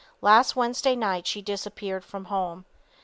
[0.19, 2.65] Last Wednesday night she disappeared from home.